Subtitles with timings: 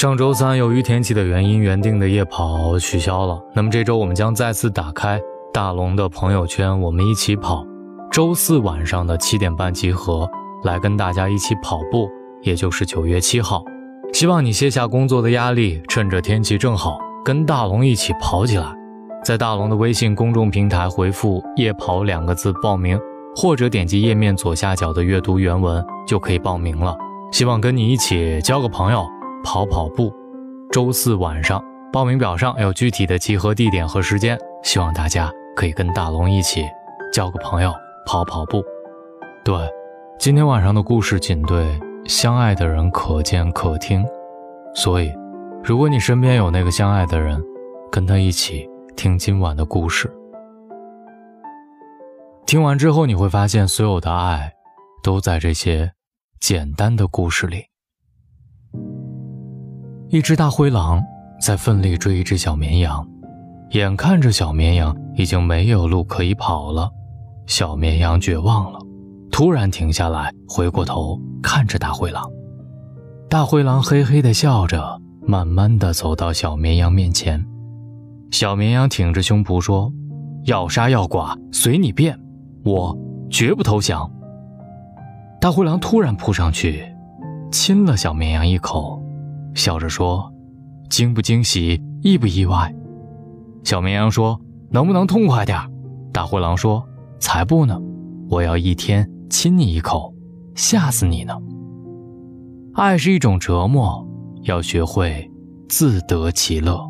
[0.00, 3.38] 上周三由于天气的原因，原定的夜跑取消了。
[3.54, 5.20] 那么这周我们将再次打开
[5.52, 7.62] 大龙的朋友圈，我们一起跑。
[8.10, 10.26] 周四晚上的七点半集合，
[10.64, 12.08] 来跟大家一起跑步，
[12.40, 13.62] 也就是九月七号。
[14.14, 18.74] 希望你卸下工作的压力，趁着天气正好，跟大龙一起跑起来。
[19.22, 22.98] 在大龙的微信公众平台回复“夜跑”两个字报名，
[23.36, 26.96] 或者点击页面左下角的阅读原文就可以报名了。
[27.32, 29.04] 希望跟你一起交个朋友。
[29.42, 30.12] 跑跑步，
[30.70, 31.62] 周四晚上
[31.92, 36.64] 报名表上有具体的集合地点和时间，希望大家可以跟大龙一起
[37.12, 37.72] 交个朋友，
[38.06, 38.62] 跑跑步。
[39.44, 39.56] 对，
[40.18, 44.04] 今天晚上的故事仅对相爱的人可见可听，
[44.74, 45.12] 所以，
[45.64, 47.42] 如果你身边有那个相爱的人，
[47.90, 50.12] 跟他一起听今晚的故事。
[52.46, 54.52] 听完之后，你会发现所有的爱，
[55.02, 55.92] 都在这些
[56.40, 57.69] 简单的故事里。
[60.12, 61.00] 一只大灰狼
[61.40, 63.06] 在奋力追一只小绵羊，
[63.70, 66.90] 眼看着小绵羊已经没有路可以跑了，
[67.46, 68.80] 小绵羊绝望了，
[69.30, 72.28] 突然停下来，回过头看着大灰狼。
[73.28, 77.46] 大灰狼嘿嘿地笑着，慢慢地走到小绵羊面前。
[78.32, 79.92] 小绵羊挺着胸脯说
[80.46, 82.18] ：“要杀要剐随你便，
[82.64, 82.98] 我
[83.30, 84.10] 绝不投降。”
[85.40, 86.84] 大灰狼突然扑上去，
[87.52, 88.99] 亲了小绵羊一口。
[89.54, 90.32] 笑着说
[90.88, 92.74] ：“惊不惊喜，意不意外？”
[93.64, 95.58] 小绵羊说：“能不能痛快点？”
[96.12, 96.82] 大灰狼说
[97.20, 97.78] ：“才不呢，
[98.28, 100.12] 我要一天亲你一口，
[100.54, 101.34] 吓死你呢。”
[102.74, 104.06] 爱是一种折磨，
[104.42, 105.30] 要学会
[105.68, 106.80] 自得其乐。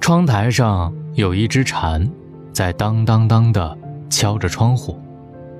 [0.00, 2.08] 窗台上有一只蝉，
[2.52, 3.76] 在当当当的
[4.08, 4.98] 敲着窗户。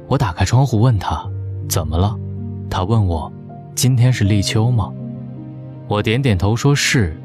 [0.09, 1.29] 我打开窗户问他
[1.69, 2.17] ：“怎么了？”
[2.71, 3.31] 他问我。
[3.75, 4.93] 今天是立秋吗？
[5.89, 7.17] 我点点头说是。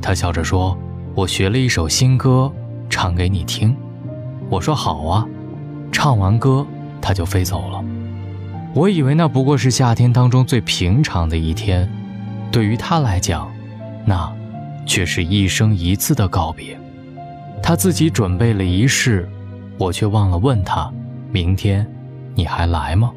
[0.00, 0.76] 他笑着说
[1.14, 2.52] ：“我学了一首新歌，
[2.90, 3.74] 唱给你听。”
[4.50, 5.26] 我说：“好啊。”
[5.92, 6.66] 唱完歌，
[7.00, 7.84] 他就飞走了。
[8.74, 11.88] 我以为那不过是夏天当中最平常的一天，
[12.50, 13.50] 对于他来讲，
[14.04, 14.30] 那
[14.84, 16.76] 却是一生一次的告别。
[17.62, 19.28] 他自己准备了仪式，
[19.78, 20.92] 我却忘了问他
[21.30, 21.86] ：“明天
[22.34, 23.12] 你还来吗？”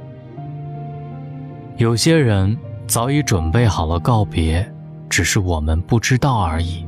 [1.77, 2.55] 有些人。
[2.87, 4.65] 早已准备好了告别，
[5.09, 6.85] 只是我们不知道而已。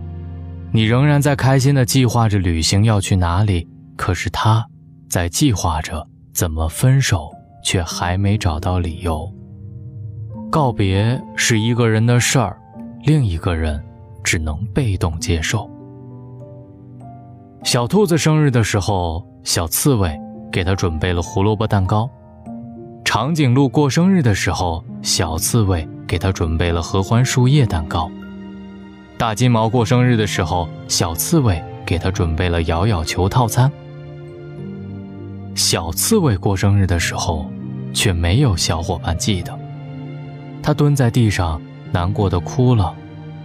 [0.72, 4.66] 你仍然在开心地计划着旅行要去哪里，可是他，
[5.10, 7.32] 在计划着怎么分手，
[7.64, 9.32] 却还没找到理由。
[10.52, 12.58] 告别是一个人的事儿，
[13.04, 13.84] 另一个人
[14.24, 15.70] 只能被动接受。
[17.64, 20.18] 小兔子生日的时候，小刺猬
[20.52, 22.10] 给他准备了胡萝卜蛋糕。
[23.08, 28.12] 长颈鹿过生日的时候，小刺猬给他准备了合欢树叶蛋糕。
[29.18, 33.72] 大金毛过生日的时候，小刺猬给他准备了摇摇球套餐。
[35.56, 37.50] 小刺猬过生日的时候，
[37.94, 39.58] 却没有小伙伴记得。
[40.62, 41.62] 他蹲在地上，
[41.94, 42.94] 难过的哭了。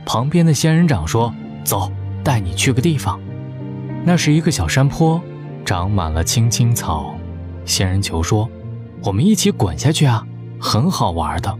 [0.04, 1.88] 旁边的仙人掌说：“走，
[2.24, 3.16] 带你去个地方。
[4.04, 5.22] 那是一个小山坡，
[5.64, 7.14] 长满了青青草。”
[7.64, 8.50] 仙人球说。
[9.04, 10.24] 我们一起滚下去啊，
[10.60, 11.58] 很好玩的。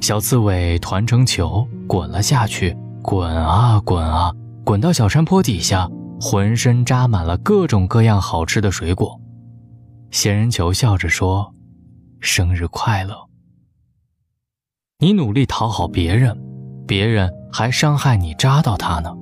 [0.00, 4.32] 小刺猬团成球滚了下去，滚啊滚啊，
[4.64, 5.88] 滚到小山坡底下，
[6.20, 9.20] 浑身扎满了各种各样好吃的水果。
[10.12, 11.52] 仙人球笑着说
[12.20, 13.14] ：“生日快乐！”
[15.00, 16.38] 你努力讨好别人，
[16.86, 19.12] 别人还伤害你，扎到他呢。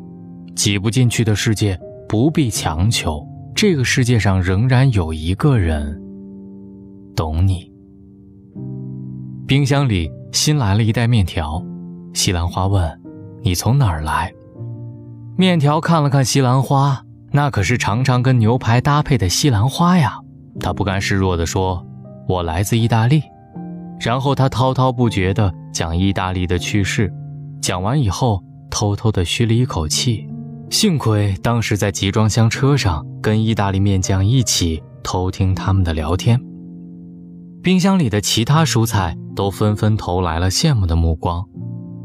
[0.54, 6.00] 挤不进去的世界不必强求，这个世界上仍然有一个人。
[7.14, 7.70] 懂你。
[9.46, 11.62] 冰箱里新来了一袋面条，
[12.12, 13.00] 西兰花问
[13.42, 14.32] ：“你从哪儿来？”
[15.36, 20.18] 面条看了看西兰花，那可是常常跟牛排搭配的西兰花呀。
[20.60, 21.84] 他不甘示弱地说
[22.28, 23.22] ：“我来自意大利。”
[24.00, 27.12] 然后他滔滔不绝地讲意大利的趣事，
[27.60, 30.28] 讲完以后偷偷地吁了一口气。
[30.70, 36.40] 幸亏当时在集装箱车上跟意大利面匠一起偷听他们的聊天。
[37.64, 41.42] 冰箱里的其他蔬菜都纷纷投来了羡慕的目光。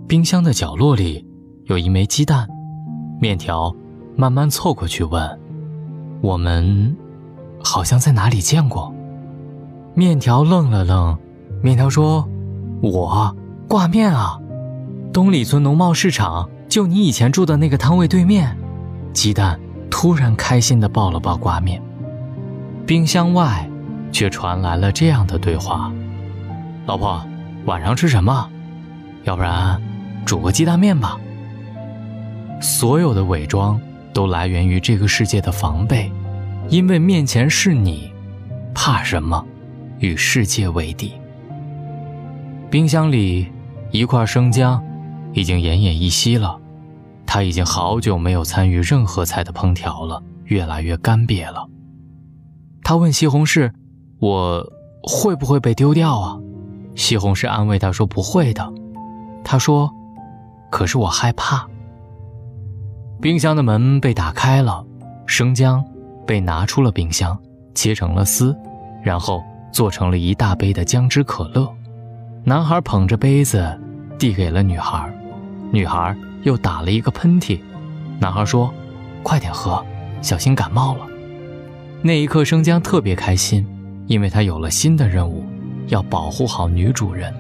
[0.08, 1.28] 冰箱的角落里
[1.66, 2.48] 有一枚鸡蛋，
[3.20, 3.76] 面条
[4.16, 5.38] 慢慢凑过去问
[6.24, 6.96] ：“我们
[7.62, 8.94] 好像在哪里见过？”
[9.94, 11.20] 面条愣了愣，
[11.62, 12.26] 面条说
[12.82, 13.36] ：“我
[13.68, 14.40] 挂面啊，
[15.12, 18.58] 东里村农贸市场，就你以前住的那个摊位对面。”
[19.12, 19.60] 鸡蛋
[19.92, 21.84] 突然开心地抱了抱挂面。
[22.86, 23.69] 冰箱外。
[24.12, 25.92] 却传来了这样的对话
[26.86, 27.24] ：“老婆，
[27.66, 28.50] 晚上吃什么？
[29.24, 29.82] 要不然
[30.26, 31.18] 煮个鸡蛋面吧。
[32.62, 33.80] 所有的伪装
[34.14, 36.12] 都来源于这个世界的防备，
[36.70, 38.12] 因为面前是你，
[38.74, 39.46] 怕什么？
[40.00, 41.14] 与世界为敌。
[42.70, 43.48] 冰箱里
[43.92, 44.82] 一块生姜
[45.34, 46.58] 已经奄奄一息了，
[47.26, 51.68] 他已经好久没有参与任何菜的烹调了，越来越干瘪了。
[52.84, 53.72] 他问西红柿
[54.20, 54.66] ：“我
[55.04, 56.40] 会不会被丢掉啊？”
[56.96, 58.74] 西红柿安慰他说：“不会的。”
[59.44, 59.90] 他说
[60.70, 61.68] ：“可是我害怕。”
[63.22, 64.86] 冰箱的门被打开了，
[65.26, 65.84] 生姜
[66.26, 67.38] 被拿出了冰箱，
[67.74, 68.56] 切成了丝，
[69.04, 71.70] 然后做成了一大杯的姜汁可乐。
[72.44, 73.78] 男孩捧着杯子
[74.18, 75.14] 递给了女孩，
[75.72, 77.60] 女孩又打了一个喷嚏。
[78.20, 78.74] 男孩说
[79.22, 79.86] ：“快点喝，
[80.22, 81.06] 小心感冒了。”
[82.02, 83.66] 那一刻，生姜特别开心，
[84.10, 85.46] 因为他有了新的任务，
[85.88, 87.32] 要保护好女主人。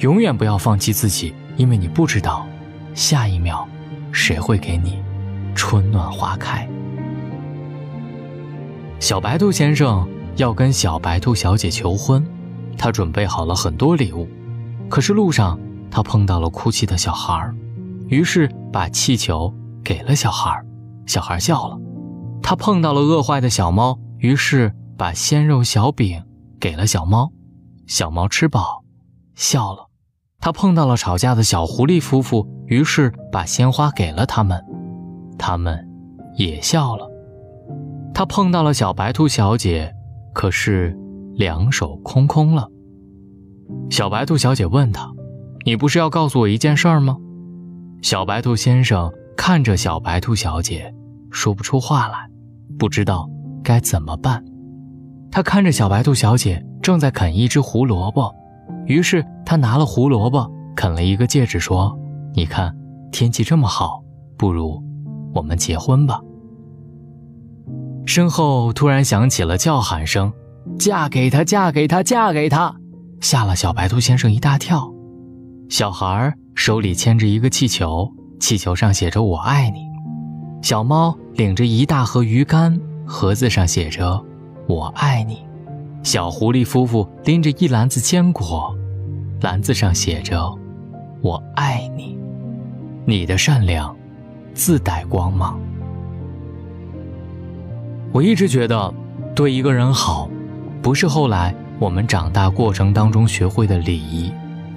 [0.00, 2.46] 永远不要放弃自己，因为你不知道
[2.94, 3.66] 下一秒。
[4.12, 5.02] 谁会给你
[5.54, 6.68] 春暖花开？
[9.00, 12.22] 小白兔先生要跟小白兔小姐求婚，
[12.76, 14.28] 他准备好了很多礼物，
[14.90, 15.58] 可是路上
[15.90, 17.50] 他碰到了哭泣的小孩
[18.08, 19.50] 于是把气球
[19.82, 20.62] 给了小孩
[21.06, 21.78] 小孩笑了。
[22.42, 26.22] 他碰到了饿坏的小猫，于是把鲜肉小饼
[26.60, 27.32] 给了小猫，
[27.86, 28.84] 小猫吃饱，
[29.34, 29.88] 笑了。
[30.40, 34.60] 他碰到了吵架的小狐狸夫妇，于是把鲜花给了他们，
[35.38, 35.88] 他们
[36.36, 37.08] 也笑了。
[38.12, 39.94] 他碰到了小白兔小姐，
[40.34, 40.96] 可是
[41.34, 42.68] 两手空空了。
[43.90, 45.12] 小白兔小姐问他
[45.64, 47.16] ：“你不是要告诉我一件事儿吗？”
[48.02, 50.92] 小白兔先生看着小白兔小姐，
[51.30, 52.28] 说不出话来，
[52.78, 53.30] 不知道
[53.62, 54.44] 该怎么办。
[55.32, 58.32] 他看着小白兔小姐正在啃一只胡萝卜。
[58.86, 61.98] 于是他拿了胡萝卜，啃了一个戒指，说
[62.36, 62.76] ：“你看，
[63.10, 64.02] 天气这么好，
[64.36, 64.82] 不如
[65.34, 66.20] 我们结婚吧。”
[68.04, 70.30] 身后突然响起了叫喊声
[70.78, 72.76] ：“嫁给他，嫁给他，嫁给他！”
[73.20, 74.92] 吓了小白兔先生一大跳。
[75.70, 79.80] 小孩手里牵着一个气球，气球上写着“我爱你”。
[80.60, 84.22] 小猫领着一大盒鱼干，盒子上写着
[84.72, 85.44] “我爱你”。
[86.02, 88.74] 小狐狸夫妇拎着一篮子坚果，
[89.40, 90.52] 篮子上写着
[91.22, 92.18] ：“我爱你，
[93.04, 93.94] 你的善良
[94.54, 95.60] 自带光芒。”
[98.12, 98.92] 我一直觉得，
[99.34, 100.28] 对一个人好，
[100.82, 104.32] 不是后来我们长大过程当中学会的礼仪，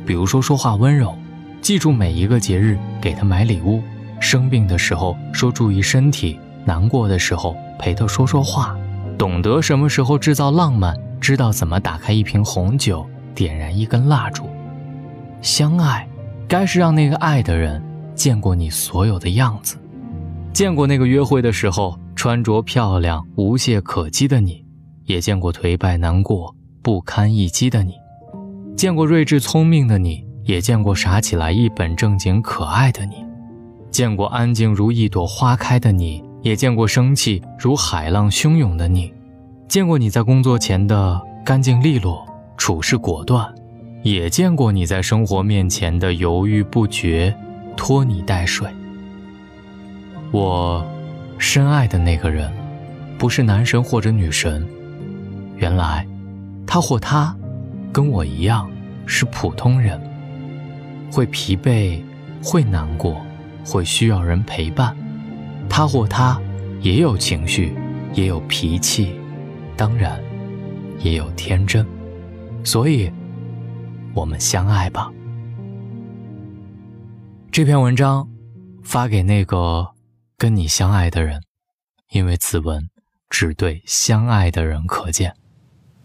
[0.06, 1.16] 比如说说话温柔，
[1.60, 3.82] 记住每一个节日给他买礼物，
[4.20, 8.78] 生病的时候说注意身体，难过的时候陪他说说话，
[9.18, 10.96] 懂得什么时候制造浪漫。
[11.22, 13.04] 知道怎么打开一瓶红酒，
[13.34, 14.48] 点燃一根蜡烛，
[15.42, 16.08] 相爱，
[16.48, 17.82] 该是让那个爱的人
[18.14, 19.76] 见过你所有的样子，
[20.54, 24.64] 见过那个约会的时候穿着漂亮、无懈可击的你，
[25.06, 27.94] 也见过颓败、难过、不堪一击的你，
[28.78, 33.16] 见过睿智聪明的你，也见过傻起来一本正经可爱的你，
[33.90, 39.12] 见过安静如一朵花开的你，也见过生气如海浪汹涌的你。
[39.68, 42.24] 见过你在工作前的干净利落、
[42.56, 43.52] 处事果断，
[44.04, 47.36] 也见过你在生活面前的犹豫不决、
[47.76, 48.70] 拖泥带水。
[50.30, 50.86] 我
[51.40, 52.54] 深爱的那个人，
[53.18, 54.64] 不是男神或者女神，
[55.58, 56.06] 原来
[56.68, 57.36] 他或她
[57.92, 58.70] 跟我一样
[59.08, 60.00] 是普通人，
[61.12, 62.00] 会疲惫，
[62.44, 63.20] 会难过，
[63.66, 64.96] 会需要人陪伴。
[65.78, 66.40] 他或她
[66.80, 67.76] 也有情绪，
[68.14, 69.20] 也有脾气。
[69.76, 70.24] 当然，
[71.00, 71.86] 也有天真，
[72.64, 73.12] 所以，
[74.14, 75.12] 我们相爱吧。
[77.52, 78.26] 这篇文章
[78.86, 79.86] 发给那个
[80.38, 81.42] 跟你相爱的人，
[82.12, 82.88] 因为此文
[83.30, 85.36] 只对相爱的人可见。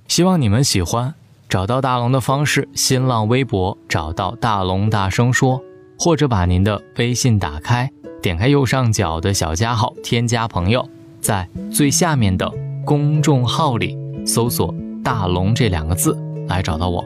[0.08, 1.14] 希望你们喜欢。
[1.48, 5.62] 找到大龙的方式：新浪微博找到大龙，大声说，
[5.96, 7.88] 或者把您的微信打开，
[8.22, 10.86] 点开右上角的小加号，添加朋友，
[11.20, 12.50] 在最下面的。
[12.84, 13.96] 公众号里
[14.26, 14.74] 搜索
[15.04, 16.16] “大龙”这两个字
[16.48, 17.04] 来找到我，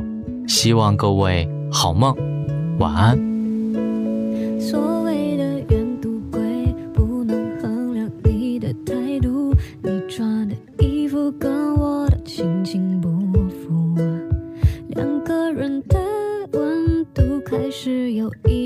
[0.48, 2.16] 希望各位好梦，
[2.78, 3.18] 晚安。
[4.58, 6.40] 所谓的远渡贵，
[6.94, 9.52] 不能衡量你的态度。
[9.82, 13.08] 你穿的衣服跟我的心情不
[13.48, 13.94] 符，
[14.88, 15.98] 两个人的
[16.52, 18.63] 温度开始有一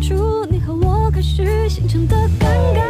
[0.00, 2.85] 祝，你和我开始形成的尴尬。